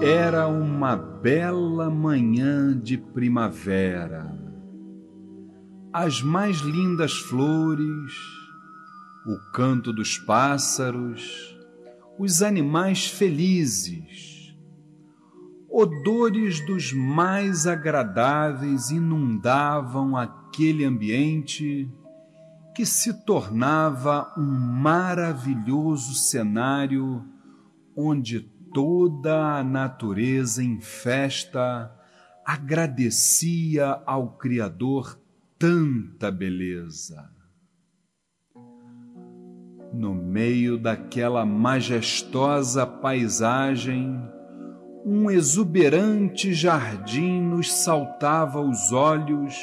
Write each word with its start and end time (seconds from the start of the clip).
Era 0.00 0.46
uma 0.46 0.94
bela 0.94 1.90
manhã 1.90 2.78
de 2.78 2.96
primavera. 2.96 4.32
As 5.92 6.22
mais 6.22 6.58
lindas 6.58 7.18
flores, 7.18 8.12
o 9.26 9.52
canto 9.52 9.92
dos 9.92 10.16
pássaros, 10.16 11.58
os 12.16 12.42
animais 12.42 13.06
felizes, 13.06 14.56
odores 15.68 16.64
dos 16.64 16.92
mais 16.92 17.66
agradáveis 17.66 18.90
inundavam 18.90 20.16
aquele 20.16 20.84
ambiente 20.84 21.90
que 22.72 22.86
se 22.86 23.24
tornava 23.24 24.32
um 24.38 24.44
maravilhoso 24.44 26.14
cenário 26.14 27.24
onde 27.96 28.48
toda 28.72 29.58
a 29.58 29.64
natureza 29.64 30.62
em 30.62 30.80
festa 30.80 31.92
agradecia 32.44 34.00
ao 34.06 34.36
Criador 34.38 35.18
tanta 35.58 36.30
beleza. 36.30 37.30
No 39.92 40.14
meio 40.14 40.78
daquela 40.78 41.44
majestosa 41.44 42.86
paisagem, 42.86 44.18
um 45.04 45.30
exuberante 45.30 46.52
jardim 46.52 47.40
nos 47.40 47.72
saltava 47.72 48.58
aos 48.58 48.92
olhos, 48.92 49.54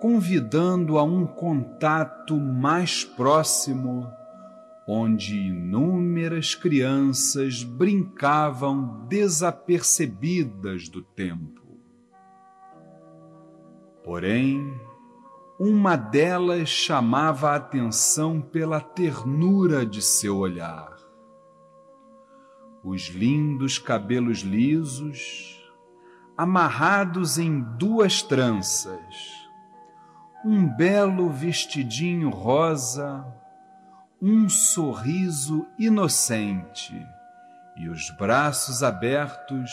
convidando 0.00 0.98
a 0.98 1.02
um 1.02 1.26
contato 1.26 2.38
mais 2.38 3.04
próximo 3.04 4.06
onde 4.86 5.34
inúmeras 5.36 6.54
crianças 6.54 7.62
brincavam 7.62 9.06
desapercebidas 9.08 10.88
do 10.88 11.02
tempo. 11.02 11.62
Porém, 14.04 14.78
uma 15.58 15.96
delas 15.96 16.68
chamava 16.68 17.52
a 17.52 17.56
atenção 17.56 18.40
pela 18.40 18.80
ternura 18.80 19.86
de 19.86 20.02
seu 20.02 20.36
olhar. 20.36 20.92
Os 22.82 23.08
lindos 23.08 23.78
cabelos 23.78 24.40
lisos, 24.40 25.58
amarrados 26.36 27.38
em 27.38 27.60
duas 27.78 28.20
tranças, 28.20 29.00
um 30.44 30.66
belo 30.66 31.30
vestidinho 31.30 32.28
rosa, 32.28 33.24
um 34.26 34.48
sorriso 34.48 35.66
inocente 35.78 36.94
e 37.76 37.90
os 37.90 38.08
braços 38.16 38.82
abertos 38.82 39.70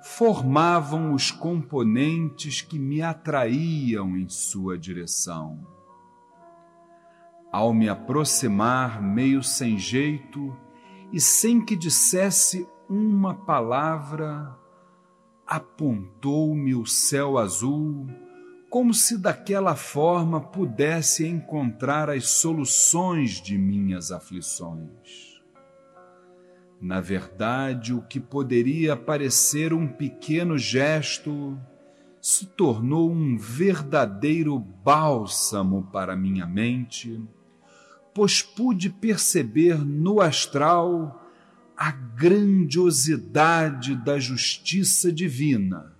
formavam 0.00 1.12
os 1.12 1.32
componentes 1.32 2.60
que 2.60 2.78
me 2.78 3.02
atraíam 3.02 4.16
em 4.16 4.28
sua 4.28 4.78
direção. 4.78 5.66
Ao 7.50 7.74
me 7.74 7.88
aproximar 7.88 9.02
meio 9.02 9.42
sem 9.42 9.76
jeito 9.76 10.56
e 11.12 11.20
sem 11.20 11.64
que 11.64 11.74
dissesse 11.74 12.64
uma 12.88 13.34
palavra, 13.34 14.56
apontou-me 15.44 16.72
o 16.72 16.86
céu 16.86 17.36
azul 17.36 18.06
como 18.72 18.92
se 18.94 19.18
daquela 19.18 19.76
forma 19.76 20.40
pudesse 20.40 21.26
encontrar 21.26 22.08
as 22.08 22.30
soluções 22.30 23.32
de 23.32 23.58
minhas 23.58 24.10
aflições. 24.10 25.42
Na 26.80 26.98
verdade, 26.98 27.92
o 27.92 28.00
que 28.00 28.18
poderia 28.18 28.96
parecer 28.96 29.74
um 29.74 29.86
pequeno 29.86 30.56
gesto 30.56 31.60
se 32.18 32.46
tornou 32.46 33.12
um 33.12 33.36
verdadeiro 33.36 34.58
bálsamo 34.58 35.86
para 35.92 36.16
minha 36.16 36.46
mente, 36.46 37.22
pois 38.14 38.40
pude 38.40 38.88
perceber 38.88 39.84
no 39.84 40.18
astral 40.18 41.22
a 41.76 41.90
grandiosidade 41.90 43.96
da 43.96 44.18
justiça 44.18 45.12
divina 45.12 45.91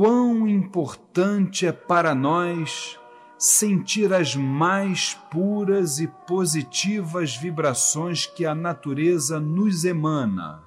quão 0.00 0.48
importante 0.48 1.66
é 1.66 1.72
para 1.72 2.14
nós 2.14 2.98
sentir 3.36 4.14
as 4.14 4.34
mais 4.34 5.12
puras 5.30 6.00
e 6.00 6.06
positivas 6.26 7.36
vibrações 7.36 8.24
que 8.24 8.46
a 8.46 8.54
natureza 8.54 9.38
nos 9.38 9.84
emana, 9.84 10.62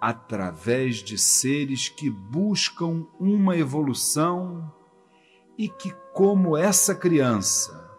através 0.00 0.98
de 0.98 1.18
seres 1.18 1.88
que 1.88 2.08
buscam 2.08 3.08
uma 3.18 3.56
evolução 3.56 4.72
e 5.58 5.68
que, 5.68 5.92
como 6.14 6.56
essa 6.56 6.94
criança, 6.94 7.90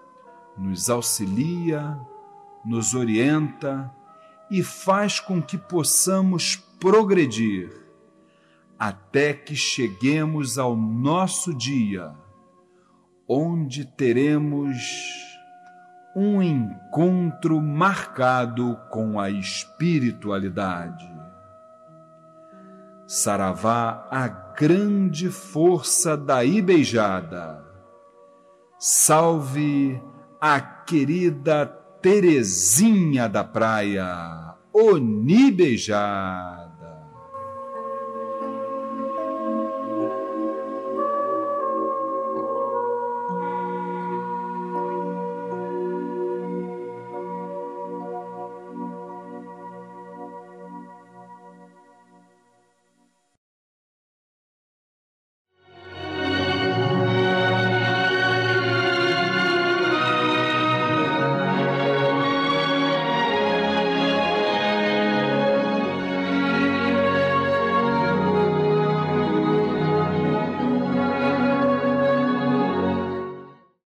nos 0.58 0.90
auxilia, 0.90 2.00
nos 2.64 2.94
orienta 2.94 3.94
e 4.50 4.64
faz 4.64 5.20
com 5.20 5.42
que 5.42 5.58
possamos 5.58 6.56
progredir 6.80 7.89
até 8.80 9.34
que 9.34 9.56
cheguemos 9.56 10.58
ao 10.58 10.76
nosso 10.76 11.54
dia, 11.54 12.14
onde 13.28 13.84
teremos 13.86 14.78
um 16.16 16.42
encontro 16.42 17.62
marcado 17.62 18.80
com 18.90 19.20
a 19.20 19.30
espiritualidade. 19.30 21.08
Saravá, 23.06 24.08
a 24.10 24.28
grande 24.28 25.30
força 25.30 26.16
da 26.16 26.46
Ibeijada. 26.46 27.64
Salve 28.78 30.02
a 30.40 30.62
querida 30.62 31.66
Terezinha 32.02 33.28
da 33.28 33.44
Praia, 33.44 34.56
Onibeijar. 34.72 36.69